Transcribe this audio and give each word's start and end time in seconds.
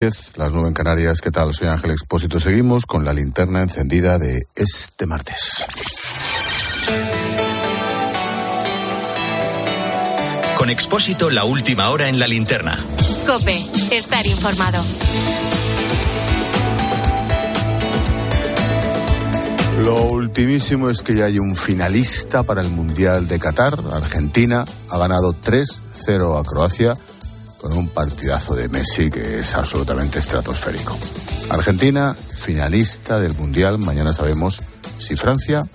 las 0.00 0.52
nueve 0.52 0.68
en 0.68 0.74
Canarias. 0.74 1.20
¿Qué 1.20 1.32
tal? 1.32 1.52
Soy 1.52 1.66
Ángel 1.66 1.90
Expósito. 1.90 2.38
Seguimos 2.38 2.86
con 2.86 3.04
la 3.04 3.12
linterna 3.12 3.62
encendida 3.62 4.16
de 4.16 4.46
este 4.54 5.06
martes. 5.06 5.64
Con 10.56 10.70
Expósito, 10.70 11.30
la 11.30 11.42
última 11.42 11.90
hora 11.90 12.08
en 12.08 12.20
la 12.20 12.28
linterna. 12.28 12.78
Cope, 13.26 13.58
estar 13.90 14.24
informado. 14.24 14.80
Lo 19.82 20.04
ultimísimo 20.04 20.90
es 20.90 21.02
que 21.02 21.16
ya 21.16 21.24
hay 21.24 21.40
un 21.40 21.56
finalista 21.56 22.44
para 22.44 22.60
el 22.60 22.68
Mundial 22.70 23.26
de 23.26 23.40
Qatar. 23.40 23.74
Argentina 23.90 24.64
ha 24.90 24.98
ganado 24.98 25.34
3-0 25.34 26.38
a 26.38 26.44
Croacia 26.44 26.94
con 27.60 27.72
un 27.72 27.88
partidazo 27.88 28.54
de 28.54 28.68
Messi 28.68 29.10
que 29.10 29.40
es 29.40 29.54
absolutamente 29.54 30.18
estratosférico. 30.18 30.96
Argentina, 31.50 32.14
finalista 32.14 33.18
del 33.20 33.34
Mundial, 33.34 33.78
mañana 33.78 34.12
sabemos 34.12 34.60
si 34.98 35.16
Francia 35.16 35.66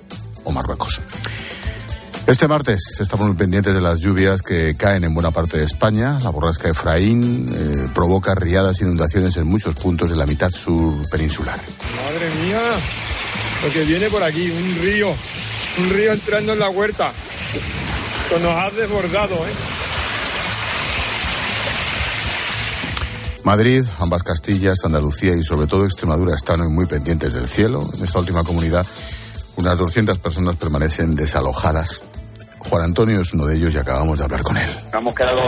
o 0.44 0.52
Marruecos. 0.52 1.02
Este 2.26 2.48
martes 2.48 2.80
estamos 3.02 3.28
muy 3.28 3.36
pendientes 3.36 3.74
de 3.74 3.82
las 3.82 4.00
lluvias 4.00 4.42
que 4.42 4.78
caen 4.78 5.04
en 5.04 5.14
buena 5.14 5.32
parte 5.32 5.58
de 5.58 5.66
España. 5.66 6.20
La 6.24 6.30
borrasca 6.30 6.70
Efraín 6.70 7.54
eh, 7.54 7.90
provoca 7.94 8.34
riadas 8.34 8.80
e 8.80 8.86
inundaciones 8.86 9.36
en 9.36 9.46
muchos 9.46 9.76
puntos 9.76 10.10
de 10.10 10.16
la 10.16 10.26
mitad 10.26 10.50
sur 10.52 11.10
peninsular. 11.10 11.58
Madre 11.58 12.30
mía, 12.46 12.62
lo 13.66 13.74
que 13.74 13.84
viene 13.84 14.10
por 14.10 14.24
aquí, 14.24 14.50
un 14.50 14.84
río, 14.84 15.10
un 15.80 15.90
río 15.90 16.14
entrando 16.14 16.54
en 16.54 16.60
la 16.60 16.70
huerta. 16.70 17.12
Esto 18.24 18.40
nos 18.40 18.56
ha 18.56 18.72
desbordado, 18.72 19.36
¿eh? 19.36 19.83
Madrid, 23.44 23.84
ambas 24.00 24.24
Castillas, 24.24 24.86
Andalucía 24.86 25.36
y 25.36 25.44
sobre 25.44 25.68
todo 25.68 25.86
Extremadura 25.86 26.36
están 26.36 26.62
hoy 26.62 26.70
muy 26.70 26.86
pendientes 26.86 27.34
del 27.34 27.48
cielo. 27.48 27.84
En 27.94 28.04
esta 28.04 28.20
última 28.20 28.44
comunidad, 28.44 28.86
unas 29.58 29.78
200 29.78 30.18
personas 30.20 30.56
permanecen 30.56 31.16
desalojadas. 31.16 32.04
Juan 32.70 32.84
Antonio 32.84 33.20
es 33.20 33.34
uno 33.34 33.46
de 33.46 33.58
ellos 33.58 33.74
y 33.74 33.78
acabamos 33.78 34.18
de 34.18 34.24
hablar 34.24 34.42
con 34.44 34.56
él. 34.56 34.70
Nos 34.86 35.02
hemos 35.02 35.14
quedado 35.14 35.42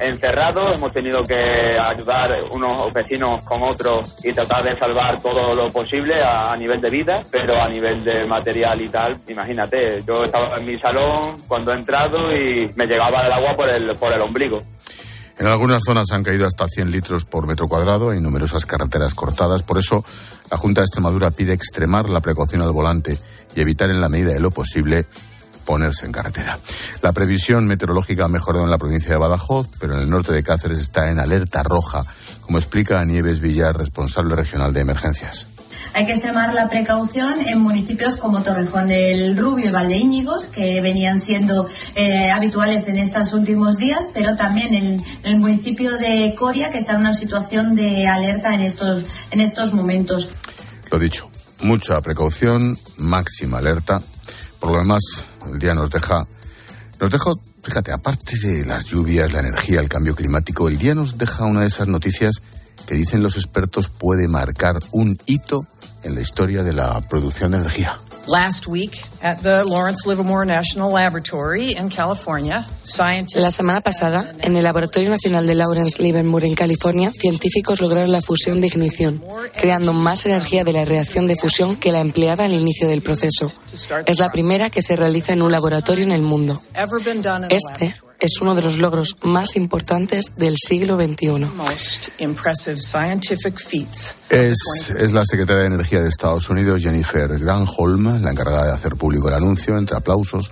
encerrados, 0.00 0.74
hemos 0.74 0.92
tenido 0.92 1.24
que 1.24 1.78
ayudar 1.78 2.36
unos 2.50 2.92
vecinos 2.92 3.40
con 3.42 3.62
otros 3.62 4.24
y 4.24 4.32
tratar 4.32 4.64
de 4.64 4.76
salvar 4.76 5.22
todo 5.22 5.54
lo 5.54 5.70
posible 5.70 6.20
a, 6.20 6.52
a, 6.52 6.56
nivel 6.56 6.80
de 6.80 6.90
vida, 6.90 7.22
pero 7.30 7.62
a 7.62 7.68
nivel 7.68 8.04
de 8.04 8.26
material 8.26 8.80
y 8.80 8.88
tal, 8.88 9.16
imagínate, 9.28 10.02
yo 10.04 10.24
estaba 10.24 10.56
en 10.56 10.66
mi 10.66 10.76
salón 10.80 11.40
cuando 11.46 11.70
he 11.70 11.78
entrado 11.78 12.32
y 12.32 12.68
me 12.74 12.86
llegaba 12.86 13.24
el 13.24 13.32
agua 13.32 13.52
por 13.54 13.68
el, 13.68 13.94
por 13.94 14.12
el 14.12 14.20
ombligo. 14.20 14.60
En 15.38 15.46
algunas 15.46 15.82
zonas 15.84 16.10
han 16.12 16.22
caído 16.22 16.46
hasta 16.46 16.66
100 16.66 16.90
litros 16.90 17.24
por 17.24 17.46
metro 17.46 17.68
cuadrado, 17.68 18.10
hay 18.10 18.20
numerosas 18.20 18.64
carreteras 18.64 19.14
cortadas, 19.14 19.62
por 19.62 19.78
eso 19.78 20.04
la 20.50 20.56
Junta 20.56 20.80
de 20.80 20.86
Extremadura 20.86 21.30
pide 21.30 21.52
extremar 21.52 22.08
la 22.08 22.20
precaución 22.20 22.62
al 22.62 22.72
volante 22.72 23.18
y 23.54 23.60
evitar 23.60 23.90
en 23.90 24.00
la 24.00 24.08
medida 24.08 24.32
de 24.32 24.40
lo 24.40 24.50
posible 24.50 25.06
ponerse 25.66 26.06
en 26.06 26.12
carretera. 26.12 26.58
La 27.02 27.12
previsión 27.12 27.66
meteorológica 27.66 28.24
ha 28.24 28.28
mejorado 28.28 28.64
en 28.64 28.70
la 28.70 28.78
provincia 28.78 29.10
de 29.10 29.18
Badajoz, 29.18 29.68
pero 29.78 29.94
en 29.94 30.00
el 30.00 30.10
norte 30.10 30.32
de 30.32 30.42
Cáceres 30.42 30.78
está 30.78 31.10
en 31.10 31.18
alerta 31.18 31.62
roja, 31.62 32.04
como 32.40 32.56
explica 32.56 33.04
Nieves 33.04 33.40
Villar, 33.40 33.76
responsable 33.76 34.36
regional 34.36 34.72
de 34.72 34.80
emergencias. 34.80 35.55
Hay 35.94 36.06
que 36.06 36.12
extremar 36.12 36.54
la 36.54 36.68
precaución 36.68 37.40
en 37.40 37.60
municipios 37.60 38.16
como 38.16 38.42
Torrejón 38.42 38.90
el 38.90 39.36
Rubio 39.36 39.66
y 39.66 39.70
Valdeíñigos, 39.70 40.46
que 40.46 40.80
venían 40.80 41.20
siendo 41.20 41.68
eh, 41.94 42.30
habituales 42.30 42.88
en 42.88 42.98
estos 42.98 43.32
últimos 43.32 43.78
días, 43.78 44.10
pero 44.12 44.36
también 44.36 44.74
en, 44.74 45.04
el 45.24 45.38
municipio 45.38 45.96
de 45.96 46.34
Coria, 46.38 46.70
que 46.70 46.78
está 46.78 46.92
en 46.92 47.00
una 47.00 47.12
situación 47.12 47.74
de 47.74 48.06
alerta 48.06 48.54
en 48.54 48.60
estos, 48.60 49.04
en 49.30 49.40
estos 49.40 49.72
momentos. 49.72 50.28
Lo 50.90 50.98
dicho, 50.98 51.30
mucha 51.62 52.00
precaución, 52.00 52.78
máxima 52.98 53.58
alerta. 53.58 54.02
Por 54.60 54.72
lo 54.72 54.78
demás, 54.78 55.02
el 55.50 55.58
día 55.58 55.74
nos 55.74 55.90
deja. 55.90 56.26
Nos 56.98 57.10
deja, 57.10 57.32
fíjate, 57.62 57.92
aparte 57.92 58.38
de 58.38 58.64
las 58.64 58.86
lluvias, 58.86 59.32
la 59.32 59.40
energía, 59.40 59.80
el 59.80 59.88
cambio 59.88 60.14
climático, 60.14 60.66
el 60.66 60.78
día 60.78 60.94
nos 60.94 61.18
deja 61.18 61.44
una 61.44 61.60
de 61.60 61.66
esas 61.66 61.88
noticias 61.88 62.40
que 62.86 62.94
dicen 62.94 63.22
los 63.22 63.36
expertos 63.36 63.88
puede 63.88 64.28
marcar 64.28 64.78
un 64.92 65.18
hito 65.26 65.66
en 66.06 66.14
la 66.14 66.20
historia 66.20 66.62
de 66.62 66.72
la 66.72 67.00
producción 67.02 67.52
de 67.52 67.58
energía. 67.58 67.98
Last 68.28 68.66
week 68.66 69.04
at 69.22 69.38
the 69.42 69.64
Lawrence 69.64 70.08
Livermore 70.08 70.44
National 70.44 70.90
Laboratory 70.92 71.76
in 71.78 71.88
California, 71.88 72.64
scientists 72.82 73.40
La 73.40 73.52
semana 73.52 73.80
pasada, 73.80 74.32
en 74.40 74.56
el 74.56 74.64
Laboratorio 74.64 75.10
Nacional 75.10 75.46
de 75.46 75.54
Lawrence 75.54 76.02
Livermore 76.02 76.46
en 76.46 76.54
California, 76.54 77.12
científicos 77.12 77.80
lograron 77.80 78.10
la 78.10 78.22
fusión 78.22 78.60
de 78.60 78.66
ignición, 78.66 79.22
creando 79.56 79.92
más 79.92 80.26
energía 80.26 80.64
de 80.64 80.72
la 80.72 80.84
reacción 80.84 81.28
de 81.28 81.36
fusión 81.36 81.76
que 81.76 81.92
la 81.92 82.00
empleada 82.00 82.46
al 82.46 82.52
inicio 82.52 82.88
del 82.88 83.00
proceso. 83.00 83.52
Es 84.06 84.18
la 84.18 84.30
primera 84.30 84.70
que 84.70 84.82
se 84.82 84.96
realiza 84.96 85.32
en 85.32 85.42
un 85.42 85.52
laboratorio 85.52 86.04
en 86.04 86.12
el 86.12 86.22
mundo. 86.22 86.60
Este 87.48 87.94
es 88.20 88.40
uno 88.40 88.54
de 88.54 88.62
los 88.62 88.78
logros 88.78 89.16
más 89.22 89.56
importantes 89.56 90.34
del 90.36 90.56
siglo 90.56 90.96
XXI. 90.96 91.50
Es, 94.30 94.56
es, 94.96 95.12
la 95.12 95.24
secretaria 95.24 95.62
de 95.62 95.66
Energía 95.74 96.02
de 96.02 96.08
Estados 96.08 96.48
Unidos, 96.48 96.82
Jennifer 96.82 97.28
Granholm, 97.38 98.22
la 98.22 98.30
encargada 98.30 98.66
de 98.66 98.72
hacer 98.72 98.96
público 98.96 99.28
el 99.28 99.34
anuncio, 99.34 99.76
entre 99.76 99.96
aplausos. 99.96 100.50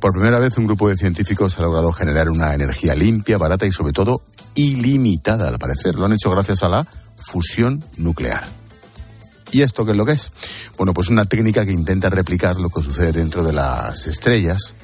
Por 0.00 0.12
primera 0.12 0.38
vez, 0.38 0.56
un 0.58 0.66
grupo 0.66 0.88
de 0.88 0.96
científicos 0.96 1.58
ha 1.58 1.62
logrado 1.62 1.92
generar 1.92 2.28
una 2.28 2.54
energía 2.54 2.94
limpia, 2.94 3.38
barata 3.38 3.66
y, 3.66 3.72
sobre 3.72 3.92
todo, 3.92 4.20
ilimitada, 4.54 5.48
al 5.48 5.58
parecer. 5.58 5.94
Lo 5.94 6.06
han 6.06 6.12
hecho 6.12 6.30
gracias 6.30 6.62
a 6.62 6.68
la 6.68 6.86
fusión 7.16 7.82
nuclear. 7.96 8.46
¿Y 9.52 9.62
esto 9.62 9.84
qué 9.84 9.92
es 9.92 9.96
lo 9.96 10.04
que 10.04 10.12
es? 10.12 10.32
Bueno, 10.76 10.92
pues 10.92 11.08
una 11.08 11.24
técnica 11.24 11.64
que 11.64 11.72
intenta 11.72 12.10
replicar 12.10 12.56
lo 12.56 12.68
que 12.68 12.82
sucede 12.82 13.12
dentro 13.12 13.44
de 13.44 13.52
las 13.52 14.06
estrellas, 14.06 14.74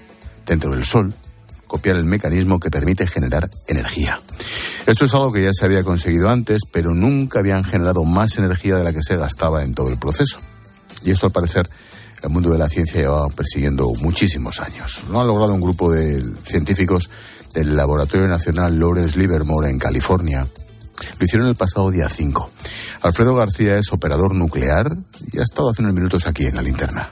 dentro 0.46 0.74
del 0.74 0.84
Sol, 0.84 1.12
copiar 1.72 1.96
el 1.96 2.04
mecanismo 2.04 2.60
que 2.60 2.70
permite 2.70 3.06
generar 3.06 3.48
energía. 3.66 4.20
Esto 4.84 5.06
es 5.06 5.14
algo 5.14 5.32
que 5.32 5.42
ya 5.42 5.52
se 5.54 5.64
había 5.64 5.82
conseguido 5.82 6.28
antes, 6.28 6.60
pero 6.70 6.92
nunca 6.92 7.38
habían 7.38 7.64
generado 7.64 8.04
más 8.04 8.36
energía 8.36 8.76
de 8.76 8.84
la 8.84 8.92
que 8.92 9.02
se 9.02 9.16
gastaba 9.16 9.64
en 9.64 9.72
todo 9.72 9.88
el 9.88 9.96
proceso. 9.96 10.38
Y 11.02 11.12
esto, 11.12 11.24
al 11.24 11.32
parecer, 11.32 11.66
el 12.22 12.28
mundo 12.28 12.50
de 12.50 12.58
la 12.58 12.68
ciencia 12.68 13.00
lleva 13.00 13.26
persiguiendo 13.30 13.90
muchísimos 14.02 14.60
años. 14.60 15.00
Lo 15.10 15.22
ha 15.22 15.24
logrado 15.24 15.54
un 15.54 15.62
grupo 15.62 15.90
de 15.90 16.22
científicos 16.44 17.08
del 17.54 17.74
Laboratorio 17.74 18.28
Nacional 18.28 18.78
Lawrence 18.78 19.18
Livermore 19.18 19.70
en 19.70 19.78
California. 19.78 20.46
Lo 21.18 21.24
hicieron 21.24 21.48
el 21.48 21.54
pasado 21.54 21.90
día 21.90 22.10
5. 22.10 22.50
Alfredo 23.00 23.34
García 23.34 23.78
es 23.78 23.90
operador 23.94 24.34
nuclear 24.34 24.94
y 25.32 25.38
ha 25.38 25.42
estado 25.42 25.70
hace 25.70 25.80
unos 25.80 25.94
minutos 25.94 26.26
aquí 26.26 26.44
en 26.44 26.56
la 26.56 26.62
linterna. 26.62 27.10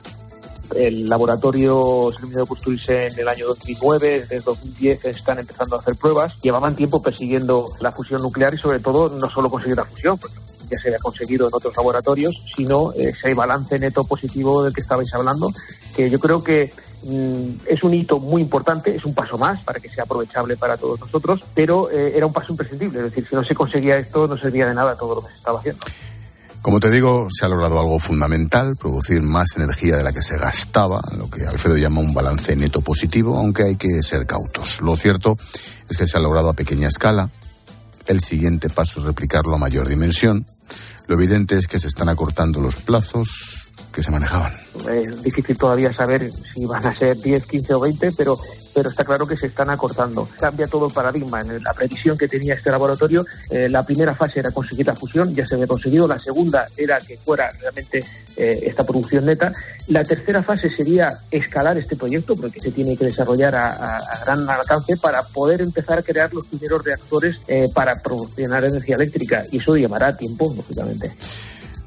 El 0.75 1.09
laboratorio 1.09 2.09
se 2.11 2.19
terminó 2.19 2.41
de 2.41 2.47
construirse 2.47 3.07
en 3.09 3.19
el 3.19 3.29
año 3.29 3.47
2009, 3.47 4.21
desde 4.21 4.41
2010 4.41 5.05
están 5.07 5.39
empezando 5.39 5.77
a 5.77 5.81
hacer 5.81 5.97
pruebas. 5.97 6.39
Llevaban 6.41 6.77
tiempo 6.77 7.03
persiguiendo 7.03 7.67
la 7.81 7.93
fusión 7.93 8.23
nuclear 8.23 8.55
y 8.55 8.59
sobre 8.59 8.79
todo 8.79 9.09
no 9.09 9.29
solo 9.29 9.51
conseguir 9.51 9.77
la 9.77 9.85
fusión, 9.85 10.19
porque 10.19 10.37
ya 10.71 10.79
se 10.79 10.89
había 10.89 10.99
conseguido 10.99 11.49
en 11.49 11.55
otros 11.55 11.77
laboratorios, 11.77 12.43
sino 12.55 12.93
ese 12.93 13.35
balance 13.35 13.79
neto 13.79 14.05
positivo 14.05 14.63
del 14.63 14.73
que 14.73 14.81
estabais 14.81 15.13
hablando, 15.13 15.49
que 15.97 16.09
yo 16.09 16.19
creo 16.19 16.43
que 16.45 16.73
mm, 17.03 17.67
es 17.67 17.83
un 17.83 17.95
hito 17.95 18.19
muy 18.21 18.43
importante, 18.43 18.95
es 18.95 19.05
un 19.05 19.15
paso 19.15 19.37
más 19.37 19.63
para 19.65 19.81
que 19.81 19.89
sea 19.89 20.05
aprovechable 20.05 20.57
para 20.57 20.77
todos 20.77 21.01
nosotros, 21.01 21.43
pero 21.55 21.91
eh, 21.91 22.13
era 22.17 22.27
un 22.27 22.33
paso 22.33 22.53
imprescindible, 22.53 22.99
es 23.01 23.05
decir, 23.07 23.27
si 23.29 23.35
no 23.35 23.43
se 23.43 23.55
conseguía 23.55 23.99
esto 23.99 24.29
no 24.29 24.37
servía 24.37 24.67
de 24.67 24.75
nada 24.75 24.97
todo 24.97 25.17
lo 25.17 25.23
que 25.23 25.29
se 25.29 25.37
estaba 25.37 25.59
haciendo. 25.59 25.85
Como 26.63 26.79
te 26.79 26.91
digo, 26.91 27.29
se 27.31 27.47
ha 27.47 27.49
logrado 27.49 27.81
algo 27.81 27.99
fundamental, 27.99 28.77
producir 28.77 29.23
más 29.23 29.57
energía 29.57 29.97
de 29.97 30.03
la 30.03 30.13
que 30.13 30.23
se 30.23 30.37
gastaba, 30.37 31.01
lo 31.17 31.31
que 31.31 31.47
Alfredo 31.47 31.79
llama 31.79 32.01
un 32.01 32.13
balance 32.13 32.55
neto 32.55 32.83
positivo, 32.83 33.39
aunque 33.39 33.63
hay 33.63 33.77
que 33.77 34.03
ser 34.03 34.27
cautos. 34.27 34.81
Lo 34.83 34.95
cierto 34.97 35.39
es 35.89 35.97
que 35.97 36.07
se 36.07 36.19
ha 36.19 36.21
logrado 36.21 36.51
a 36.51 36.55
pequeña 36.55 36.89
escala. 36.89 37.31
El 38.07 38.21
siguiente 38.21 38.69
paso 38.69 39.01
es 39.01 39.07
replicarlo 39.07 39.55
a 39.55 39.59
mayor 39.59 39.89
dimensión. 39.89 40.45
Lo 41.07 41.15
evidente 41.15 41.57
es 41.57 41.67
que 41.67 41.81
se 41.81 41.89
están 41.89 42.11
acortando 42.11 42.61
los 42.61 42.77
plazos 42.77 43.71
que 43.93 44.03
se 44.03 44.11
manejaban. 44.11 44.53
Es 44.93 45.23
difícil 45.23 45.57
todavía 45.57 45.93
saber 45.95 46.31
si 46.33 46.67
van 46.67 46.87
a 46.87 46.95
ser 46.95 47.17
10, 47.17 47.47
15 47.47 47.75
o 47.75 47.81
20, 47.81 48.13
pero 48.13 48.39
pero 48.81 48.89
está 48.89 49.05
claro 49.05 49.27
que 49.27 49.37
se 49.37 49.49
están 49.49 49.69
acortando. 49.69 50.27
Cambia 50.39 50.67
todo 50.67 50.87
el 50.87 50.93
paradigma. 50.95 51.43
En 51.43 51.63
la 51.63 51.75
previsión 51.75 52.17
que 52.17 52.27
tenía 52.27 52.55
este 52.55 52.71
laboratorio, 52.71 53.27
eh, 53.51 53.69
la 53.69 53.83
primera 53.83 54.15
fase 54.15 54.41
era 54.41 54.53
conseguir 54.53 54.87
la 54.87 54.97
fusión, 54.97 55.35
ya 55.35 55.47
se 55.47 55.57
había 55.57 55.67
conseguido. 55.67 56.09
La 56.09 56.19
segunda 56.19 56.67
era 56.79 56.99
que 56.99 57.19
fuera 57.19 57.51
realmente 57.61 58.03
eh, 58.39 58.59
esta 58.63 58.83
producción 58.83 59.27
neta. 59.27 59.53
La 59.89 60.03
tercera 60.03 60.43
fase 60.43 60.71
sería 60.71 61.13
escalar 61.31 61.77
este 61.77 61.95
proyecto, 61.95 62.35
porque 62.35 62.59
se 62.59 62.71
tiene 62.71 62.97
que 62.97 63.05
desarrollar 63.05 63.55
a, 63.55 63.99
gran 64.25 64.49
alcance 64.49 64.97
para 64.97 65.23
poder 65.25 65.61
empezar 65.61 65.99
a 65.99 66.03
crear 66.03 66.33
los 66.33 66.47
primeros 66.47 66.83
reactores 66.83 67.37
eh, 67.49 67.67
para 67.75 67.93
proporcionar 68.03 68.65
energía 68.65 68.95
eléctrica. 68.97 69.45
Y 69.53 69.59
eso 69.59 69.77
llevará 69.77 70.17
tiempo, 70.17 70.51
lógicamente. 70.57 71.13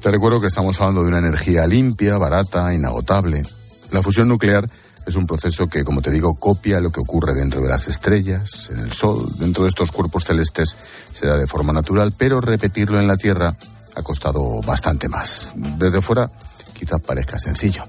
Te 0.00 0.12
recuerdo 0.12 0.40
que 0.40 0.46
estamos 0.46 0.80
hablando 0.80 1.02
de 1.02 1.08
una 1.08 1.18
energía 1.18 1.66
limpia, 1.66 2.18
barata, 2.18 2.72
inagotable. 2.72 3.42
La 3.90 4.00
fusión 4.00 4.28
nuclear 4.28 4.64
es 5.06 5.16
un 5.16 5.26
proceso 5.26 5.68
que, 5.68 5.84
como 5.84 6.00
te 6.00 6.10
digo, 6.10 6.34
copia 6.34 6.80
lo 6.80 6.90
que 6.90 7.00
ocurre 7.00 7.34
dentro 7.34 7.60
de 7.60 7.68
las 7.68 7.88
estrellas, 7.88 8.70
en 8.70 8.78
el 8.78 8.92
Sol, 8.92 9.26
dentro 9.38 9.64
de 9.64 9.68
estos 9.68 9.90
cuerpos 9.90 10.24
celestes, 10.24 10.76
se 11.12 11.26
da 11.26 11.36
de 11.36 11.46
forma 11.46 11.72
natural, 11.72 12.12
pero 12.16 12.40
repetirlo 12.40 12.98
en 12.98 13.06
la 13.06 13.16
Tierra 13.16 13.54
ha 13.96 14.02
costado 14.02 14.60
bastante 14.62 15.08
más. 15.08 15.54
Desde 15.78 16.02
fuera 16.02 16.30
quizás 16.74 17.00
parezca 17.00 17.38
sencillo. 17.38 17.84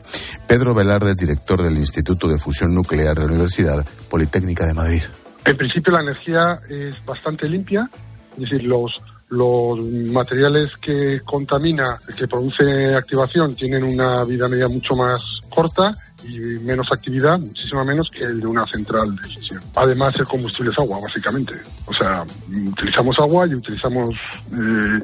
Pedro 0.48 0.74
Velarde, 0.74 1.16
director 1.16 1.62
del 1.62 1.78
Instituto 1.78 2.28
de 2.28 2.38
Fusión 2.38 2.74
Nuclear 2.74 3.16
de 3.16 3.22
la 3.22 3.32
Universidad 3.32 3.86
Politécnica 4.10 4.66
de 4.66 4.74
Madrid. 4.74 5.02
En 5.44 5.58
principio 5.58 5.94
la 5.94 6.02
energía 6.02 6.60
es 6.70 7.04
bastante 7.06 7.50
limpia, 7.50 7.90
es 8.34 8.40
decir, 8.40 8.64
los, 8.64 9.02
los 9.30 9.86
materiales 9.86 10.72
que 10.82 11.22
contamina, 11.26 12.00
que 12.18 12.28
produce 12.28 12.94
activación, 12.96 13.56
tienen 13.56 13.84
una 13.84 14.24
vida 14.24 14.48
media 14.48 14.68
mucho 14.68 14.96
más 14.96 15.22
corta 15.50 15.92
y 16.24 16.40
menos 16.64 16.88
actividad, 16.92 17.40
muchísimo 17.40 17.84
menos 17.86 18.10
que 18.10 18.26
el 18.26 18.40
de 18.40 18.48
una 18.48 18.66
central 18.66 19.16
de 19.16 19.24
fisión. 19.24 19.62
Además, 19.76 20.16
el 20.18 20.26
combustible 20.26 20.72
es 20.72 20.80
agua, 20.80 21.00
básicamente. 21.02 21.54
O 21.86 21.94
sea, 21.94 22.26
utilizamos 22.50 23.16
agua 23.20 23.48
y 23.48 23.54
utilizamos 23.54 24.10
eh, 24.52 25.02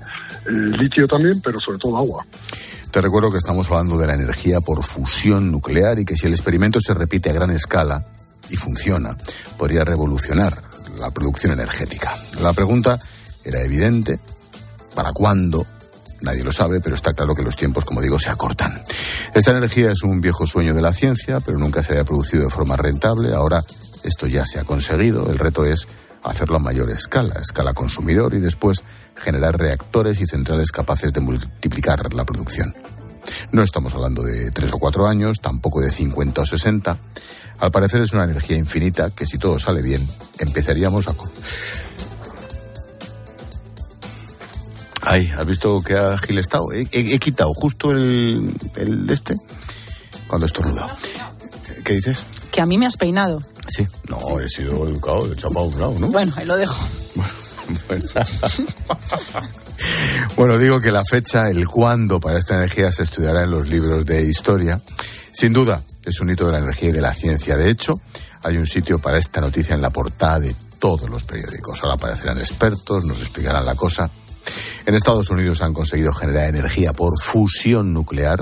eh, 0.47 0.51
litio 0.51 1.07
también, 1.07 1.39
pero 1.41 1.59
sobre 1.59 1.77
todo 1.77 1.97
agua. 1.97 2.25
Te 2.91 3.01
recuerdo 3.01 3.31
que 3.31 3.37
estamos 3.37 3.69
hablando 3.69 3.97
de 3.97 4.07
la 4.07 4.15
energía 4.15 4.59
por 4.59 4.83
fusión 4.83 5.51
nuclear 5.51 5.99
y 5.99 6.05
que 6.05 6.15
si 6.15 6.27
el 6.27 6.33
experimento 6.33 6.79
se 6.81 6.93
repite 6.93 7.29
a 7.29 7.33
gran 7.33 7.51
escala 7.51 8.03
y 8.49 8.57
funciona, 8.57 9.15
podría 9.57 9.85
revolucionar 9.85 10.57
la 10.99 11.09
producción 11.11 11.53
energética. 11.53 12.13
La 12.41 12.53
pregunta 12.53 12.99
era 13.45 13.61
evidente. 13.61 14.19
¿Para 14.93 15.13
cuándo? 15.13 15.65
Nadie 16.21 16.43
lo 16.43 16.51
sabe, 16.51 16.79
pero 16.79 16.95
está 16.95 17.13
claro 17.13 17.33
que 17.33 17.41
los 17.41 17.55
tiempos, 17.55 17.83
como 17.83 18.01
digo, 18.01 18.19
se 18.19 18.29
acortan. 18.29 18.83
Esta 19.33 19.51
energía 19.51 19.91
es 19.91 20.03
un 20.03 20.21
viejo 20.21 20.45
sueño 20.45 20.73
de 20.73 20.81
la 20.81 20.93
ciencia, 20.93 21.39
pero 21.39 21.57
nunca 21.57 21.81
se 21.81 21.93
había 21.93 22.03
producido 22.03 22.43
de 22.43 22.49
forma 22.49 22.77
rentable. 22.77 23.33
Ahora 23.33 23.61
esto 24.03 24.27
ya 24.27 24.45
se 24.45 24.59
ha 24.59 24.63
conseguido. 24.63 25.31
El 25.31 25.39
reto 25.39 25.65
es 25.65 25.87
hacerlo 26.23 26.57
a 26.57 26.59
mayor 26.59 26.91
escala, 26.91 27.39
escala 27.39 27.73
consumidor, 27.73 28.35
y 28.35 28.39
después 28.39 28.83
generar 29.15 29.57
reactores 29.57 30.21
y 30.21 30.27
centrales 30.27 30.71
capaces 30.71 31.11
de 31.11 31.21
multiplicar 31.21 32.13
la 32.13 32.23
producción. 32.23 32.75
No 33.51 33.63
estamos 33.63 33.93
hablando 33.93 34.23
de 34.23 34.51
tres 34.51 34.71
o 34.73 34.79
cuatro 34.79 35.07
años, 35.07 35.39
tampoco 35.41 35.81
de 35.81 35.91
50 35.91 36.41
o 36.41 36.45
60. 36.45 36.97
Al 37.59 37.71
parecer 37.71 38.01
es 38.01 38.13
una 38.13 38.23
energía 38.23 38.57
infinita 38.57 39.11
que 39.11 39.27
si 39.27 39.37
todo 39.37 39.59
sale 39.59 39.81
bien, 39.81 40.05
empezaríamos 40.39 41.07
a... 41.07 41.13
Ay, 45.11 45.29
¿has 45.37 45.45
visto 45.45 45.81
que 45.81 45.97
ha 45.97 46.17
gilestado? 46.17 46.71
He, 46.71 46.87
he, 46.89 47.15
he 47.15 47.19
quitado 47.19 47.53
justo 47.53 47.91
el, 47.91 48.55
el 48.77 49.05
de 49.05 49.13
este 49.13 49.35
cuando 50.25 50.45
estornudo. 50.45 50.87
¿Qué 51.83 51.95
dices? 51.95 52.19
Que 52.49 52.61
a 52.61 52.65
mí 52.65 52.77
me 52.77 52.87
has 52.87 52.95
peinado. 52.95 53.41
Sí, 53.67 53.85
no, 54.07 54.39
he 54.39 54.47
sido 54.47 54.87
educado, 54.87 55.27
he 55.27 55.33
echado 55.33 55.63
un 55.63 55.81
lado, 55.81 55.95
¿no? 55.99 56.07
Bueno, 56.07 56.31
ahí 56.37 56.45
lo 56.45 56.55
dejo. 56.55 56.77
bueno, 60.37 60.57
digo 60.57 60.79
que 60.79 60.93
la 60.93 61.03
fecha, 61.03 61.49
el 61.49 61.67
cuándo 61.67 62.21
para 62.21 62.39
esta 62.39 62.55
energía 62.55 62.89
se 62.93 63.03
estudiará 63.03 63.43
en 63.43 63.51
los 63.51 63.67
libros 63.67 64.05
de 64.05 64.23
historia. 64.23 64.79
Sin 65.33 65.51
duda, 65.51 65.83
es 66.05 66.21
un 66.21 66.29
hito 66.29 66.45
de 66.45 66.53
la 66.53 66.59
energía 66.59 66.87
y 66.87 66.93
de 66.93 67.01
la 67.01 67.13
ciencia. 67.13 67.57
De 67.57 67.69
hecho, 67.69 67.99
hay 68.43 68.55
un 68.55 68.65
sitio 68.65 68.99
para 68.99 69.17
esta 69.17 69.41
noticia 69.41 69.75
en 69.75 69.81
la 69.81 69.89
portada 69.89 70.39
de 70.39 70.55
todos 70.79 71.09
los 71.09 71.25
periódicos. 71.25 71.83
Ahora 71.83 71.95
aparecerán 71.95 72.37
expertos, 72.37 73.03
nos 73.03 73.19
explicarán 73.19 73.65
la 73.65 73.75
cosa. 73.75 74.09
En 74.85 74.95
Estados 74.95 75.29
Unidos 75.29 75.61
han 75.61 75.73
conseguido 75.73 76.13
generar 76.13 76.49
energía 76.49 76.93
por 76.93 77.21
fusión 77.21 77.93
nuclear 77.93 78.41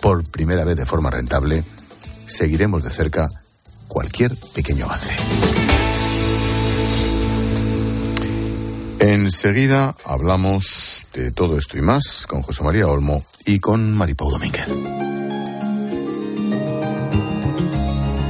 por 0.00 0.28
primera 0.30 0.64
vez 0.64 0.76
de 0.76 0.86
forma 0.86 1.10
rentable. 1.10 1.64
Seguiremos 2.26 2.82
de 2.82 2.90
cerca 2.90 3.28
cualquier 3.88 4.32
pequeño 4.54 4.86
avance. 4.86 5.12
Enseguida 9.00 9.94
hablamos 10.04 11.06
de 11.14 11.30
todo 11.32 11.56
esto 11.56 11.78
y 11.78 11.82
más 11.82 12.26
con 12.26 12.42
José 12.42 12.62
María 12.62 12.86
Olmo 12.86 13.24
y 13.46 13.58
con 13.58 13.94
Maripau 13.94 14.30
Domínguez. 14.30 14.68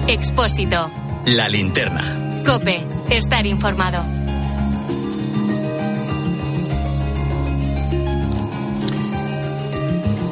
Expósito. 0.07 0.91
La 1.27 1.49
linterna. 1.49 2.43
Cope. 2.45 2.85
Estar 3.11 3.47
informado. 3.47 4.20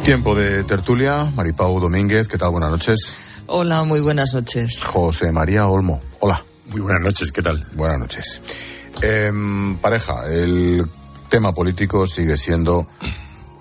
Tiempo 0.08 0.34
de 0.34 0.64
tertulia. 0.64 1.30
Maripau 1.36 1.78
Domínguez, 1.78 2.28
¿qué 2.28 2.38
tal? 2.38 2.52
Buenas 2.52 2.70
noches. 2.70 3.12
Hola, 3.46 3.84
muy 3.84 4.00
buenas 4.00 4.32
noches. 4.32 4.82
José 4.82 5.30
María 5.32 5.68
Olmo, 5.68 6.00
hola. 6.20 6.42
Muy 6.70 6.80
buenas 6.80 7.02
noches, 7.02 7.30
¿qué 7.30 7.42
tal? 7.42 7.66
Buenas 7.74 7.98
noches. 7.98 8.40
Eh, 9.02 9.30
pareja, 9.82 10.26
el 10.32 10.82
tema 11.28 11.52
político 11.52 12.06
sigue 12.06 12.38
siendo 12.38 12.88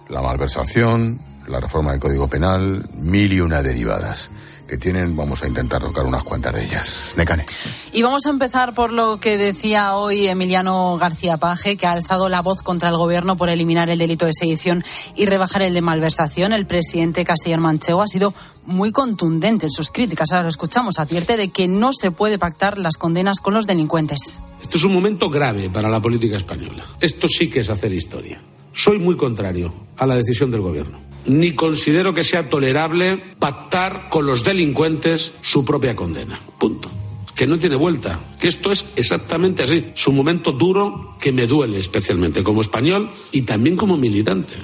la 0.07 0.21
malversación, 0.21 1.19
la 1.49 1.59
reforma 1.59 1.91
del 1.91 1.99
Código 1.99 2.29
Penal, 2.29 2.81
mil 2.93 3.33
y 3.33 3.41
una 3.41 3.61
derivadas 3.61 4.31
que 4.67 4.77
tienen, 4.77 5.15
vamos 5.15 5.43
a 5.43 5.47
intentar 5.47 5.81
tocar 5.81 6.05
unas 6.05 6.23
cuantas 6.23 6.53
de 6.53 6.65
ellas. 6.65 7.13
Necane. 7.15 7.45
Y 7.93 8.01
vamos 8.03 8.25
a 8.25 8.29
empezar 8.29 8.73
por 8.73 8.91
lo 8.91 9.19
que 9.19 9.37
decía 9.37 9.95
hoy 9.95 10.27
Emiliano 10.27 10.97
García 10.97 11.37
Paje, 11.37 11.77
que 11.77 11.87
ha 11.87 11.93
alzado 11.93 12.29
la 12.29 12.41
voz 12.41 12.61
contra 12.61 12.89
el 12.89 12.97
gobierno 12.97 13.37
por 13.37 13.49
eliminar 13.49 13.89
el 13.89 13.97
delito 13.97 14.25
de 14.25 14.33
sedición 14.33 14.83
y 15.15 15.25
rebajar 15.25 15.61
el 15.61 15.73
de 15.73 15.81
malversación. 15.81 16.53
El 16.53 16.67
presidente 16.67 17.25
Castellón 17.25 17.61
Manchego 17.61 18.01
ha 18.01 18.07
sido 18.07 18.33
muy 18.65 18.91
contundente 18.91 19.67
en 19.67 19.71
sus 19.71 19.89
críticas. 19.89 20.31
Ahora 20.31 20.43
lo 20.43 20.49
escuchamos. 20.49 20.99
Advierte 20.99 21.37
de 21.37 21.49
que 21.49 21.67
no 21.67 21.91
se 21.93 22.11
puede 22.11 22.37
pactar 22.37 22.77
las 22.77 22.97
condenas 22.97 23.39
con 23.39 23.53
los 23.53 23.65
delincuentes. 23.65 24.41
Esto 24.61 24.77
es 24.77 24.83
un 24.83 24.93
momento 24.93 25.29
grave 25.29 25.69
para 25.69 25.89
la 25.89 26.01
política 26.01 26.35
española. 26.35 26.83
Esto 26.99 27.27
sí 27.27 27.49
que 27.49 27.61
es 27.61 27.69
hacer 27.69 27.93
historia. 27.93 28.41
Soy 28.73 28.99
muy 28.99 29.15
contrario 29.15 29.73
a 29.97 30.05
la 30.05 30.15
decisión 30.15 30.51
del 30.51 30.61
gobierno 30.61 31.06
ni 31.27 31.51
considero 31.51 32.13
que 32.13 32.23
sea 32.23 32.49
tolerable 32.49 33.21
pactar 33.39 34.09
con 34.09 34.25
los 34.25 34.43
delincuentes 34.43 35.33
su 35.41 35.63
propia 35.63 35.95
condena. 35.95 36.39
Punto. 36.57 36.89
Que 37.35 37.45
no 37.45 37.59
tiene 37.59 37.75
vuelta. 37.75 38.19
Que 38.39 38.47
esto 38.47 38.71
es 38.71 38.85
exactamente 38.95 39.63
así. 39.63 39.91
Es 39.93 40.07
un 40.07 40.15
momento 40.15 40.51
duro 40.51 41.15
que 41.19 41.31
me 41.31 41.45
duele 41.45 41.77
especialmente 41.77 42.43
como 42.43 42.61
español 42.61 43.11
y 43.31 43.43
también 43.43 43.75
como 43.75 43.95
militante. 43.97 44.55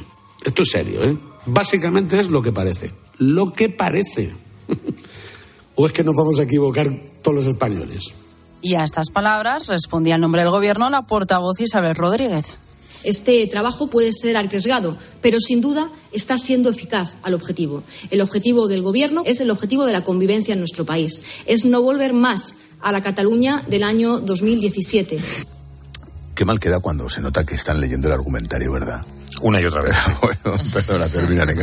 Esto 0.43 0.63
es 0.63 0.71
serio, 0.71 1.03
¿eh? 1.03 1.17
Básicamente 1.45 2.19
es 2.19 2.29
lo 2.29 2.41
que 2.41 2.51
parece. 2.51 2.91
Lo 3.19 3.53
que 3.53 3.69
parece. 3.69 4.33
¿O 5.75 5.85
es 5.85 5.91
que 5.91 6.03
nos 6.03 6.15
vamos 6.15 6.39
a 6.39 6.43
equivocar 6.43 6.89
todos 7.21 7.35
los 7.35 7.47
españoles? 7.47 8.15
Y 8.61 8.75
a 8.75 8.83
estas 8.83 9.09
palabras 9.09 9.67
respondía 9.67 10.15
en 10.15 10.21
nombre 10.21 10.41
del 10.41 10.51
Gobierno 10.51 10.89
la 10.89 11.01
portavoz 11.01 11.59
Isabel 11.59 11.95
Rodríguez. 11.95 12.57
Este 13.03 13.45
trabajo 13.47 13.87
puede 13.87 14.11
ser 14.11 14.37
arriesgado, 14.37 14.97
pero 15.21 15.39
sin 15.39 15.61
duda 15.61 15.89
está 16.11 16.37
siendo 16.37 16.69
eficaz 16.69 17.15
al 17.23 17.33
objetivo. 17.33 17.83
El 18.11 18.21
objetivo 18.21 18.67
del 18.67 18.81
Gobierno 18.81 19.23
es 19.25 19.39
el 19.39 19.51
objetivo 19.51 19.85
de 19.85 19.93
la 19.93 20.03
convivencia 20.03 20.53
en 20.53 20.59
nuestro 20.59 20.85
país. 20.85 21.21
Es 21.45 21.65
no 21.65 21.81
volver 21.81 22.13
más 22.13 22.55
a 22.81 22.91
la 22.91 23.01
Cataluña 23.01 23.63
del 23.67 23.83
año 23.83 24.19
2017. 24.19 25.17
Qué 26.35 26.45
mal 26.45 26.59
queda 26.59 26.79
cuando 26.79 27.09
se 27.09 27.21
nota 27.21 27.45
que 27.45 27.55
están 27.55 27.79
leyendo 27.79 28.07
el 28.07 28.13
argumentario, 28.13 28.71
¿verdad? 28.71 29.05
Una 29.41 29.59
y 29.59 29.65
otra 29.65 29.81
vez. 29.81 29.95
bueno, 30.21 30.57
perdona, 30.73 31.07
terminaré. 31.07 31.55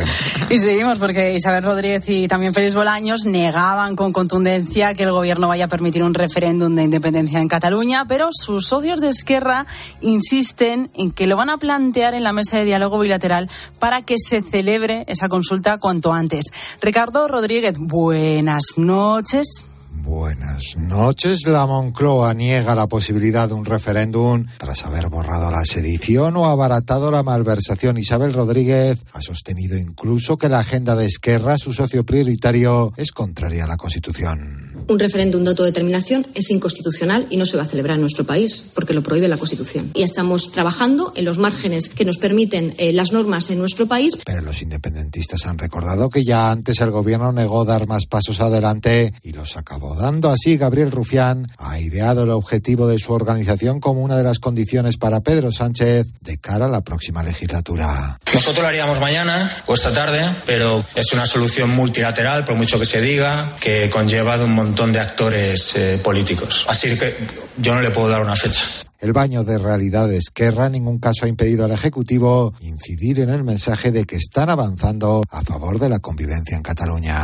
Y 0.49 0.57
seguimos 0.57 0.99
porque 0.99 1.33
Isabel 1.33 1.63
Rodríguez 1.63 2.07
y 2.07 2.27
también 2.27 2.53
Félix 2.53 2.75
Bolaños 2.75 3.25
negaban 3.25 3.95
con 3.95 4.13
contundencia 4.13 4.93
que 4.93 5.03
el 5.03 5.11
gobierno 5.11 5.47
vaya 5.47 5.65
a 5.65 5.67
permitir 5.67 6.03
un 6.03 6.13
referéndum 6.13 6.75
de 6.75 6.83
independencia 6.83 7.39
en 7.39 7.47
Cataluña, 7.47 8.05
pero 8.07 8.29
sus 8.31 8.67
socios 8.67 9.01
de 9.01 9.09
Esquerra 9.09 9.65
insisten 10.01 10.89
en 10.93 11.11
que 11.11 11.27
lo 11.27 11.35
van 11.35 11.49
a 11.49 11.57
plantear 11.57 12.13
en 12.13 12.23
la 12.23 12.33
mesa 12.33 12.57
de 12.57 12.65
diálogo 12.65 12.99
bilateral 12.99 13.49
para 13.79 14.01
que 14.01 14.15
se 14.17 14.41
celebre 14.41 15.05
esa 15.07 15.29
consulta 15.29 15.77
cuanto 15.77 16.13
antes. 16.13 16.45
Ricardo 16.81 17.27
Rodríguez, 17.27 17.73
buenas 17.77 18.63
noches. 18.77 19.65
Buenas 19.93 20.77
noches. 20.77 21.45
La 21.45 21.65
Moncloa 21.65 22.33
niega 22.33 22.75
la 22.75 22.87
posibilidad 22.87 23.47
de 23.47 23.55
un 23.55 23.65
referéndum 23.65 24.45
tras 24.57 24.85
haber 24.85 25.09
borrado 25.09 25.51
la 25.51 25.65
sedición 25.65 26.37
o 26.37 26.45
abaratado 26.45 27.11
la 27.11 27.23
malversación. 27.23 27.97
Isabel 27.97 28.33
Rodríguez 28.33 29.03
ha 29.11 29.21
sostenido 29.21 29.77
incluso 29.77 30.37
que 30.37 30.49
la 30.49 30.59
agenda 30.59 30.95
de 30.95 31.05
Esquerra, 31.05 31.57
su 31.57 31.73
socio 31.73 32.05
prioritario, 32.05 32.93
es 32.95 33.11
contraria 33.11 33.65
a 33.65 33.67
la 33.67 33.77
Constitución. 33.77 34.70
Un 34.87 34.99
referéndum 34.99 35.43
de 35.43 35.49
autodeterminación 35.51 36.25
es 36.33 36.49
inconstitucional 36.51 37.27
y 37.29 37.37
no 37.37 37.45
se 37.45 37.57
va 37.57 37.63
a 37.63 37.65
celebrar 37.65 37.95
en 37.95 38.01
nuestro 38.01 38.25
país 38.25 38.65
porque 38.73 38.93
lo 38.93 39.03
prohíbe 39.03 39.27
la 39.27 39.37
Constitución. 39.37 39.91
Y 39.93 40.03
estamos 40.03 40.51
trabajando 40.51 41.13
en 41.15 41.25
los 41.25 41.37
márgenes 41.37 41.89
que 41.89 42.05
nos 42.05 42.17
permiten 42.17 42.73
eh, 42.77 42.93
las 42.93 43.11
normas 43.11 43.49
en 43.49 43.59
nuestro 43.59 43.87
país. 43.87 44.17
Pero 44.25 44.41
los 44.41 44.61
independentistas 44.61 45.45
han 45.45 45.57
recordado 45.57 46.09
que 46.09 46.23
ya 46.23 46.51
antes 46.51 46.79
el 46.81 46.91
gobierno 46.91 47.31
negó 47.31 47.65
dar 47.65 47.87
más 47.87 48.05
pasos 48.05 48.41
adelante 48.41 49.13
y 49.21 49.31
los 49.31 49.57
acabó 49.57 49.95
dando. 49.95 50.29
Así, 50.29 50.57
Gabriel 50.57 50.91
Rufián 50.91 51.47
ha 51.57 51.79
ideado 51.79 52.23
el 52.23 52.31
objetivo 52.31 52.87
de 52.87 52.99
su 52.99 53.13
organización 53.13 53.79
como 53.79 54.01
una 54.01 54.17
de 54.17 54.23
las 54.23 54.39
condiciones 54.39 54.97
para 54.97 55.21
Pedro 55.21 55.51
Sánchez 55.51 56.07
de 56.21 56.37
cara 56.37 56.65
a 56.65 56.69
la 56.69 56.81
próxima 56.81 57.23
legislatura. 57.23 58.19
Nosotros 58.33 58.63
lo 58.63 58.67
haríamos 58.67 58.99
mañana 58.99 59.51
o 59.67 59.73
esta 59.73 59.93
tarde, 59.93 60.33
pero 60.45 60.79
es 60.95 61.13
una 61.13 61.25
solución 61.25 61.69
multilateral, 61.69 62.43
por 62.43 62.55
mucho 62.55 62.79
que 62.79 62.85
se 62.85 63.01
diga, 63.01 63.55
que 63.59 63.89
conlleva 63.89 64.37
de 64.37 64.45
un 64.45 64.55
montón 64.55 64.80
de 64.89 64.99
actores 64.99 65.75
eh, 65.75 65.99
políticos. 66.01 66.65
Así 66.69 66.97
que 66.97 67.13
yo 67.57 67.75
no 67.75 67.81
le 67.81 67.91
puedo 67.91 68.09
dar 68.09 68.21
una 68.21 68.35
fecha. 68.35 68.63
El 68.99 69.13
baño 69.13 69.43
de 69.43 69.57
realidad 69.57 70.07
de 70.07 70.17
Esquerra 70.17 70.67
en 70.67 70.73
ningún 70.73 70.99
caso 70.99 71.25
ha 71.25 71.27
impedido 71.27 71.65
al 71.65 71.71
Ejecutivo 71.71 72.53
incidir 72.61 73.19
en 73.19 73.29
el 73.29 73.43
mensaje 73.43 73.91
de 73.91 74.05
que 74.05 74.15
están 74.15 74.49
avanzando 74.49 75.23
a 75.29 75.43
favor 75.43 75.79
de 75.79 75.89
la 75.89 75.99
convivencia 75.99 76.55
en 76.55 76.63
Cataluña. 76.63 77.21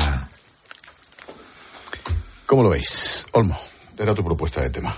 ¿Cómo 2.47 2.63
lo 2.63 2.69
veis? 2.69 3.25
Olmo, 3.31 3.57
era 3.97 4.13
tu 4.13 4.23
propuesta 4.23 4.61
de 4.61 4.69
tema. 4.69 4.95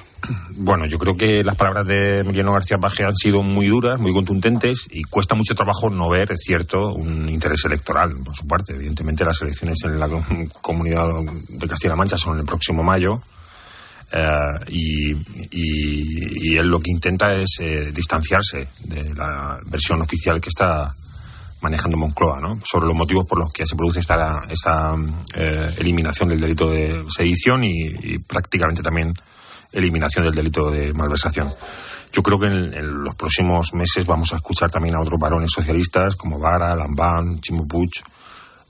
Bueno, 0.51 0.85
yo 0.85 0.99
creo 0.99 1.15
que 1.15 1.43
las 1.43 1.55
palabras 1.55 1.87
de 1.87 2.19
Emiliano 2.19 2.53
García 2.53 2.77
Paje 2.77 3.03
han 3.03 3.15
sido 3.15 3.41
muy 3.41 3.67
duras, 3.67 3.99
muy 3.99 4.13
contundentes 4.13 4.87
y 4.91 5.03
cuesta 5.03 5.35
mucho 5.35 5.55
trabajo 5.55 5.89
no 5.89 6.09
ver, 6.09 6.31
es 6.33 6.41
cierto, 6.43 6.93
un 6.93 7.29
interés 7.29 7.63
electoral 7.65 8.15
por 8.23 8.35
su 8.35 8.45
parte. 8.45 8.73
Evidentemente 8.73 9.23
las 9.23 9.41
elecciones 9.41 9.77
en 9.85 9.99
la 9.99 10.09
comunidad 10.61 11.07
de 11.47 11.67
Castilla-La 11.67 11.95
Mancha 11.95 12.17
son 12.17 12.37
el 12.39 12.45
próximo 12.45 12.83
mayo 12.83 13.21
eh, 14.11 14.65
y, 14.69 16.57
él 16.57 16.67
lo 16.67 16.79
que 16.79 16.91
intenta 16.91 17.33
es 17.33 17.57
eh, 17.59 17.91
distanciarse 17.93 18.67
de 18.85 19.13
la 19.13 19.59
versión 19.65 20.01
oficial 20.01 20.41
que 20.41 20.49
está 20.49 20.93
manejando 21.61 21.97
Moncloa, 21.97 22.39
¿no? 22.39 22.59
Sobre 22.63 22.87
los 22.87 22.95
motivos 22.95 23.27
por 23.27 23.39
los 23.39 23.51
que 23.51 23.65
se 23.65 23.75
produce 23.75 23.99
esta, 23.99 24.41
eh, 25.35 25.69
eliminación 25.77 26.29
del 26.29 26.39
delito 26.39 26.69
de 26.69 27.03
sedición 27.09 27.63
y 27.63 28.19
prácticamente 28.19 28.81
también 28.81 29.13
eliminación 29.71 30.25
del 30.25 30.35
delito 30.35 30.71
de 30.71 30.93
malversación. 30.93 31.49
Yo 32.11 32.23
creo 32.23 32.39
que 32.39 32.47
en, 32.47 33.03
los 33.03 33.15
próximos 33.15 33.73
meses 33.73 34.05
vamos 34.05 34.33
a 34.33 34.37
escuchar 34.37 34.69
también 34.71 34.95
a 34.95 35.01
otros 35.01 35.19
varones 35.19 35.51
socialistas 35.51 36.15
como 36.15 36.39
Vara, 36.39 36.75
Lambán, 36.75 37.39
Chimo 37.39 37.67
Puig, 37.67 37.91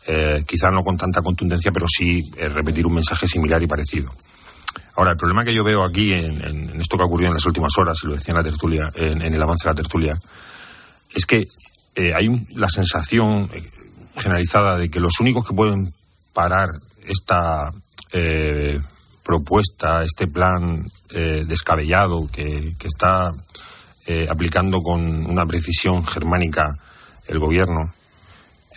eh, 0.07 0.43
quizá 0.45 0.69
no 0.71 0.83
con 0.83 0.97
tanta 0.97 1.21
contundencia, 1.21 1.71
pero 1.71 1.85
sí 1.87 2.29
eh, 2.35 2.47
repetir 2.49 2.85
un 2.85 2.95
mensaje 2.95 3.27
similar 3.27 3.61
y 3.61 3.67
parecido. 3.67 4.11
Ahora, 4.95 5.11
el 5.11 5.17
problema 5.17 5.45
que 5.45 5.53
yo 5.53 5.63
veo 5.63 5.85
aquí 5.85 6.11
en, 6.11 6.81
esto 6.81 6.97
que 6.97 7.03
ha 7.03 7.05
ocurrido 7.05 7.29
en 7.29 7.35
las 7.35 7.45
últimas 7.45 7.71
horas, 7.77 7.97
y 8.03 8.07
lo 8.07 8.13
decía 8.13 8.33
en 8.33 8.37
la 8.37 8.43
tertulia, 8.43 8.89
en, 8.95 9.21
el 9.21 9.41
avance 9.41 9.63
de 9.63 9.71
la 9.71 9.75
tertulia, 9.75 10.19
es 11.13 11.25
que 11.25 11.45
eh, 11.99 12.13
hay 12.15 12.47
la 12.55 12.69
sensación 12.69 13.49
generalizada 14.15 14.77
de 14.77 14.89
que 14.89 14.99
los 14.99 15.19
únicos 15.19 15.47
que 15.47 15.53
pueden 15.53 15.93
parar 16.33 16.69
esta 17.05 17.71
propuesta, 19.29 20.03
este 20.03 20.27
plan 20.27 20.83
eh, 21.11 21.43
descabellado 21.45 22.27
que, 22.31 22.73
está 22.83 23.29
eh, 24.07 24.25
aplicando 24.27 24.81
con 24.81 24.99
una 25.27 25.45
precisión 25.45 26.03
germánica 26.03 26.63
el 27.27 27.37
gobierno, 27.37 27.93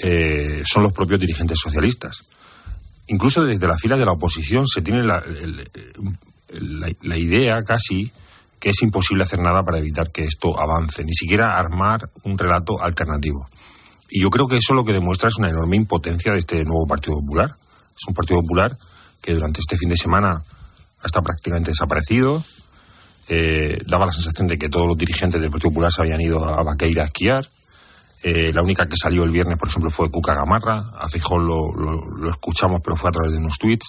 eh, 0.05 0.63
son 0.67 0.83
los 0.83 0.93
propios 0.93 1.21
dirigentes 1.21 1.59
socialistas. 1.59 2.23
Incluso 3.07 3.43
desde 3.45 3.67
la 3.67 3.79
fila 3.79 3.97
de 3.97 4.05
la 4.05 4.13
oposición 4.13 4.67
se 4.67 4.83
tiene 4.83 5.03
la 5.05 5.23
idea 7.17 7.63
casi 7.63 8.13
que 8.63 8.71
es 8.71 8.81
imposible 8.83 9.25
hacer 9.25 9.41
nada 9.41 9.65
para 9.65 9.79
evitar 9.79 10.13
que 10.13 10.23
esto 10.23 10.57
avance, 10.57 11.03
ni 11.03 11.15
siquiera 11.15 11.59
armar 11.59 12.09
un 12.23 12.39
relato 12.39 12.81
alternativo. 12.81 13.49
Y 14.09 14.23
yo 14.23 14.31
creo 14.31 14.47
que 14.47 14.59
eso 14.59 14.73
lo 14.73 14.85
que 14.85 14.93
demuestra 14.93 15.31
es 15.31 15.39
una 15.39 15.51
enorme 15.51 15.75
impotencia 15.75 16.31
de 16.31 16.39
este 16.39 16.63
nuevo 16.65 16.87
Partido 16.87 17.17
Popular. 17.17 17.51
Es 17.51 18.07
un 18.07 18.15
Partido 18.15 18.41
Popular 18.41 18.71
que 19.21 19.33
durante 19.35 19.59
este 19.59 19.77
fin 19.77 19.89
de 19.89 19.97
semana 19.97 20.41
está 21.03 21.21
prácticamente 21.23 21.73
desaparecido. 21.73 22.41
Eh, 23.27 23.79
daba 23.85 24.07
la 24.07 24.13
sensación 24.13 24.47
de 24.47 24.57
que 24.57 24.69
todos 24.69 24.87
los 24.87 24.97
dirigentes 24.97 25.43
del 25.43 25.51
Partido 25.51 25.71
Popular 25.71 25.91
se 25.91 26.03
habían 26.03 26.21
ido 26.21 26.45
a 26.45 26.63
Baqueira 26.63 27.03
a 27.03 27.07
esquiar. 27.07 27.45
Eh, 28.23 28.53
la 28.55 28.63
única 28.63 28.87
que 28.87 28.97
salió 28.97 29.25
el 29.25 29.31
viernes, 29.31 29.59
por 29.59 29.71
ejemplo, 29.71 29.91
fue 29.91 30.09
Cuca 30.09 30.37
Gamarra. 30.37 30.79
A 31.01 31.09
Fijón 31.09 31.45
lo, 31.45 31.73
lo, 31.75 32.31
escuchamos, 32.31 32.81
pero 32.85 32.95
fue 32.95 33.11
a 33.11 33.13
través 33.13 33.33
de 33.33 33.39
unos 33.39 33.59
tweets. 33.59 33.89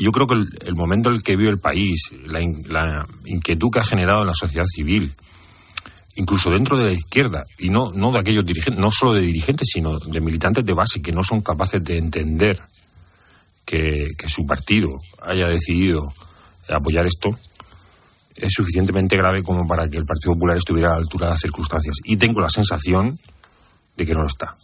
Yo 0.00 0.12
creo 0.12 0.26
que 0.26 0.34
el, 0.34 0.74
momento 0.74 1.10
en 1.10 1.16
el 1.16 1.22
que 1.22 1.36
vio 1.36 1.50
el 1.50 1.58
país, 1.58 2.10
la, 2.26 2.40
la, 2.68 3.06
inquietud 3.26 3.68
que 3.70 3.80
ha 3.80 3.84
generado 3.84 4.22
en 4.22 4.28
la 4.28 4.34
sociedad 4.34 4.64
civil, 4.64 5.12
incluso 6.16 6.50
dentro 6.50 6.78
de 6.78 6.86
la 6.86 6.92
izquierda, 6.92 7.42
y 7.58 7.68
no, 7.68 7.92
no 7.92 8.10
de 8.10 8.20
aquellos 8.20 8.46
dirigentes, 8.46 8.80
no 8.80 8.90
solo 8.90 9.12
de 9.12 9.20
dirigentes, 9.20 9.68
sino 9.70 9.98
de 9.98 10.20
militantes 10.22 10.64
de 10.64 10.72
base 10.72 11.02
que 11.02 11.12
no 11.12 11.22
son 11.22 11.42
capaces 11.42 11.84
de 11.84 11.98
entender 11.98 12.62
que, 13.66 14.08
su 14.26 14.46
partido 14.46 14.88
haya 15.22 15.48
decidido 15.48 16.02
apoyar 16.68 17.06
esto 17.06 17.28
es 18.36 18.52
suficientemente 18.54 19.18
grave 19.18 19.42
como 19.42 19.66
para 19.66 19.86
que 19.86 19.98
el 19.98 20.06
Partido 20.06 20.32
Popular 20.32 20.56
estuviera 20.56 20.88
a 20.88 20.92
la 20.92 20.98
altura 21.00 21.26
de 21.26 21.32
las 21.32 21.40
circunstancias. 21.40 21.98
Y 22.04 22.16
tengo 22.16 22.40
la 22.40 22.48
sensación 22.48 23.18
de 23.98 24.06
que 24.06 24.14
no 24.14 24.22
lo 24.22 24.28
está. 24.28 24.56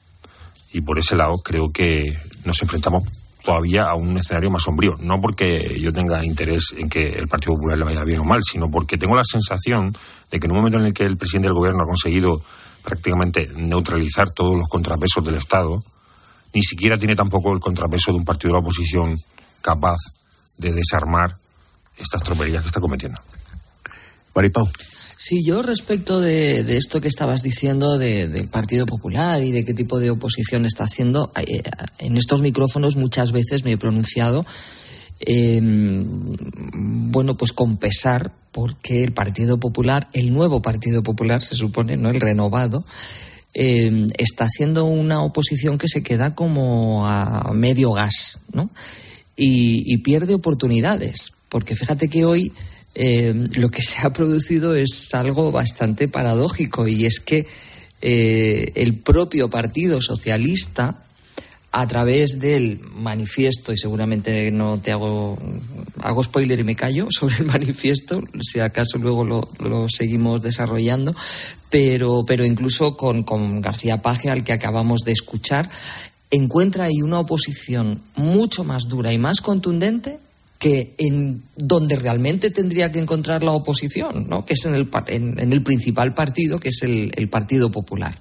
Y 0.72 0.80
por 0.80 0.98
ese 0.98 1.14
lado 1.14 1.34
creo 1.44 1.70
que 1.70 2.16
nos 2.46 2.62
enfrentamos 2.62 3.02
todavía 3.46 3.84
a 3.84 3.94
un 3.94 4.18
escenario 4.18 4.50
más 4.50 4.64
sombrío. 4.64 4.96
No 4.98 5.20
porque 5.20 5.78
yo 5.80 5.92
tenga 5.92 6.24
interés 6.24 6.74
en 6.76 6.88
que 6.88 7.00
el 7.00 7.28
Partido 7.28 7.54
Popular 7.54 7.78
le 7.78 7.84
vaya 7.84 8.02
bien 8.02 8.18
o 8.20 8.24
mal, 8.24 8.40
sino 8.42 8.66
porque 8.68 8.98
tengo 8.98 9.14
la 9.14 9.22
sensación 9.24 9.92
de 10.30 10.40
que 10.40 10.46
en 10.46 10.50
un 10.50 10.58
momento 10.58 10.78
en 10.78 10.86
el 10.86 10.92
que 10.92 11.04
el 11.04 11.16
presidente 11.16 11.46
del 11.46 11.54
gobierno 11.54 11.84
ha 11.84 11.86
conseguido 11.86 12.42
prácticamente 12.82 13.46
neutralizar 13.54 14.30
todos 14.30 14.58
los 14.58 14.68
contrapesos 14.68 15.24
del 15.24 15.36
Estado, 15.36 15.82
ni 16.54 16.62
siquiera 16.62 16.98
tiene 16.98 17.14
tampoco 17.14 17.52
el 17.52 17.60
contrapeso 17.60 18.10
de 18.10 18.18
un 18.18 18.24
partido 18.24 18.48
de 18.48 18.54
la 18.54 18.60
oposición 18.60 19.16
capaz 19.62 19.98
de 20.58 20.72
desarmar 20.72 21.36
estas 21.96 22.22
tropelías 22.22 22.62
que 22.62 22.68
está 22.68 22.80
cometiendo. 22.80 23.20
Maripau. 24.34 24.68
Sí, 25.18 25.42
yo 25.42 25.62
respecto 25.62 26.20
de, 26.20 26.76
esto 26.76 27.00
que 27.00 27.08
estabas 27.08 27.42
diciendo 27.42 27.96
del 27.96 28.48
Partido 28.48 28.84
Popular 28.84 29.42
y 29.42 29.50
de 29.50 29.64
qué 29.64 29.72
tipo 29.72 29.98
de 29.98 30.10
oposición 30.10 30.66
está 30.66 30.84
haciendo, 30.84 31.32
eh, 31.36 31.62
en 31.98 32.18
estos 32.18 32.42
micrófonos 32.42 32.96
muchas 32.96 33.32
veces 33.32 33.64
me 33.64 33.72
he 33.72 33.78
pronunciado, 33.78 34.44
em, 35.20 36.36
bueno, 37.10 37.34
pues 37.38 37.52
con 37.52 37.78
pesar, 37.78 38.30
porque 38.52 39.04
el 39.04 39.12
Partido 39.12 39.58
Popular, 39.58 40.08
el 40.12 40.34
nuevo 40.34 40.60
Partido 40.60 41.02
Popular, 41.02 41.42
se 41.42 41.54
supone, 41.54 41.96
no 41.96 42.10
el 42.10 42.20
renovado, 42.20 42.84
em, 43.54 44.08
está 44.18 44.44
haciendo 44.44 44.84
una 44.84 45.22
oposición 45.22 45.78
que 45.78 45.88
se 45.88 46.02
queda 46.02 46.34
como 46.34 47.06
a 47.06 47.52
medio 47.54 47.92
gas, 47.92 48.40
¿no? 48.52 48.70
y 49.38 49.98
pierde 49.98 50.32
oportunidades 50.32 51.32
porque 51.48 51.76
fíjate 51.76 52.08
que 52.08 52.24
hoy 52.24 52.52
eh, 52.98 53.34
lo 53.56 53.68
que 53.68 53.82
se 53.82 53.98
ha 53.98 54.10
producido 54.10 54.74
es 54.74 55.12
algo 55.12 55.52
bastante 55.52 56.08
paradójico 56.08 56.88
y 56.88 57.04
es 57.04 57.20
que 57.20 57.46
eh, 58.00 58.72
el 58.74 58.94
propio 58.94 59.50
Partido 59.50 60.00
Socialista, 60.00 61.04
a 61.72 61.86
través 61.86 62.40
del 62.40 62.80
manifiesto, 62.80 63.74
y 63.74 63.76
seguramente 63.76 64.50
no 64.50 64.80
te 64.80 64.92
hago, 64.92 65.38
hago 66.00 66.22
spoiler 66.22 66.58
y 66.58 66.64
me 66.64 66.74
callo 66.74 67.08
sobre 67.10 67.36
el 67.36 67.44
manifiesto, 67.44 68.22
si 68.40 68.60
acaso 68.60 68.96
luego 68.96 69.24
lo, 69.24 69.88
seguimos 69.90 70.40
desarrollando, 70.40 71.14
pero, 71.68 72.24
pero 72.26 72.46
incluso 72.46 72.96
con, 72.96 73.24
con 73.24 73.60
García 73.60 74.00
Paje, 74.00 74.30
al 74.30 74.42
que 74.42 74.54
acabamos 74.54 75.00
de 75.00 75.12
escuchar, 75.12 75.68
encuentra 76.30 76.84
ahí 76.84 77.02
una 77.02 77.20
oposición 77.20 78.00
mucho 78.14 78.64
más 78.64 78.84
dura 78.88 79.12
y 79.12 79.18
más 79.18 79.42
contundente 79.42 80.18
que 80.58 80.94
en 80.98 81.42
donde 81.56 81.96
realmente 81.96 82.50
tendría 82.50 82.90
que 82.90 82.98
encontrar 82.98 83.42
la 83.42 83.52
oposición, 83.52 84.26
¿no? 84.28 84.44
que 84.46 84.54
es 84.54 84.64
en 84.64 84.74
el, 84.74 84.88
en, 85.08 85.52
el 85.52 85.62
principal 85.62 86.14
partido, 86.14 86.58
que 86.58 86.70
es 86.70 86.82
el, 86.82 87.28
Partido 87.30 87.70
Popular. 87.70 88.18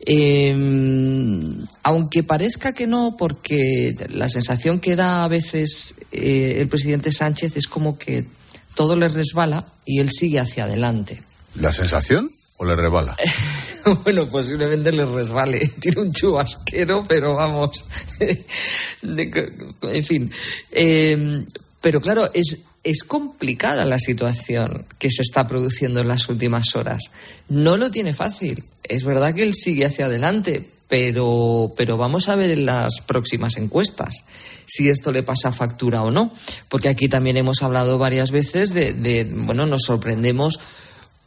Em, 0.00 1.66
aunque 1.82 2.22
parezca 2.22 2.72
que 2.72 2.86
no, 2.86 3.16
porque 3.16 3.94
la 4.10 4.28
sensación 4.28 4.80
que 4.80 4.96
da 4.96 5.24
a 5.24 5.28
veces 5.28 5.94
eh, 6.12 6.56
el 6.58 6.68
presidente 6.68 7.12
Sánchez 7.12 7.56
es 7.56 7.66
como 7.66 7.98
que 7.98 8.26
todo 8.74 8.96
le 8.96 9.08
resbala 9.08 9.66
y 9.84 10.00
él 10.00 10.10
sigue 10.10 10.40
hacia 10.40 10.64
adelante. 10.64 11.22
¿La 11.54 11.72
sensación 11.72 12.30
o 12.58 12.64
le 12.64 12.74
resbala? 12.76 13.16
bueno, 14.04 14.28
posiblemente 14.28 14.92
le 14.92 15.04
resbale. 15.04 15.58
Tiene 15.80 16.02
un 16.02 16.12
chubasquero, 16.12 17.04
pero 17.08 17.34
vamos. 17.34 17.84
en 19.02 20.04
fin. 20.04 20.30
Em, 20.70 21.46
pero 21.80 22.00
claro, 22.00 22.30
es, 22.34 22.58
es 22.82 23.04
complicada 23.04 23.84
la 23.84 23.98
situación 23.98 24.86
que 24.98 25.10
se 25.10 25.22
está 25.22 25.46
produciendo 25.46 26.00
en 26.00 26.08
las 26.08 26.28
últimas 26.28 26.74
horas. 26.74 27.04
No 27.48 27.76
lo 27.76 27.90
tiene 27.90 28.12
fácil. 28.12 28.64
Es 28.82 29.04
verdad 29.04 29.34
que 29.34 29.44
él 29.44 29.54
sigue 29.54 29.86
hacia 29.86 30.06
adelante, 30.06 30.68
pero, 30.88 31.72
pero 31.76 31.96
vamos 31.96 32.28
a 32.28 32.36
ver 32.36 32.50
en 32.50 32.64
las 32.64 33.00
próximas 33.06 33.56
encuestas 33.56 34.24
si 34.66 34.88
esto 34.88 35.12
le 35.12 35.22
pasa 35.22 35.52
factura 35.52 36.02
o 36.02 36.10
no, 36.10 36.32
porque 36.68 36.88
aquí 36.88 37.08
también 37.08 37.36
hemos 37.36 37.62
hablado 37.62 37.98
varias 37.98 38.30
veces 38.30 38.74
de, 38.74 38.92
de 38.92 39.24
bueno, 39.24 39.66
nos 39.66 39.82
sorprendemos 39.82 40.60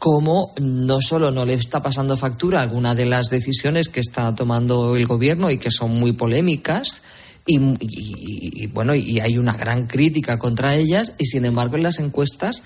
cómo 0.01 0.51
no 0.59 0.99
solo 0.99 1.29
no 1.29 1.45
le 1.45 1.53
está 1.53 1.83
pasando 1.83 2.17
factura 2.17 2.63
alguna 2.63 2.95
de 2.95 3.05
las 3.05 3.27
decisiones 3.27 3.87
que 3.87 3.99
está 3.99 4.33
tomando 4.33 4.95
el 4.95 5.05
gobierno 5.05 5.51
y 5.51 5.59
que 5.59 5.69
son 5.69 5.91
muy 5.91 6.13
polémicas, 6.13 7.03
y, 7.45 8.65
bueno, 8.67 8.95
y 8.95 9.19
hay 9.19 9.37
una 9.37 9.53
gran 9.53 9.85
crítica 9.85 10.39
contra 10.39 10.75
ellas, 10.75 11.13
y 11.19 11.27
sin 11.27 11.45
embargo 11.45 11.75
en 11.75 11.83
las 11.83 11.99
encuestas 11.99 12.63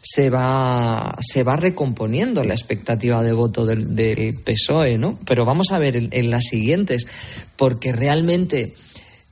se 0.00 0.30
va, 0.30 1.16
se 1.18 1.42
va 1.42 1.56
recomponiendo 1.56 2.44
la 2.44 2.54
expectativa 2.54 3.20
de 3.20 3.32
voto 3.32 3.66
del, 3.66 4.38
PSOE, 4.44 4.96
¿no? 4.96 5.18
Pero 5.26 5.44
vamos 5.44 5.72
a 5.72 5.80
ver 5.80 5.96
en, 5.96 6.30
las 6.30 6.44
siguientes, 6.44 7.08
porque 7.56 7.90
realmente 7.90 8.76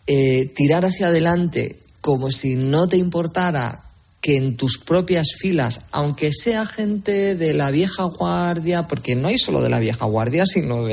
eh, 0.08 0.46
tirar 0.56 0.84
hacia 0.84 1.06
adelante 1.06 1.76
como 2.00 2.32
si 2.32 2.56
no 2.56 2.88
te 2.88 2.96
importara 2.96 3.84
que 4.24 4.38
en 4.38 4.56
tus 4.56 4.78
propias 4.78 5.34
filas, 5.38 5.82
aunque 5.90 6.32
sea 6.32 6.64
gente 6.64 7.36
de 7.36 7.52
la 7.52 7.70
vieja 7.70 8.04
guardia, 8.04 8.88
porque 8.88 9.14
no 9.14 9.28
hay 9.28 9.36
solo 9.36 9.60
de 9.60 9.68
la 9.68 9.80
vieja 9.80 10.06
guardia, 10.06 10.46
sino 10.46 10.76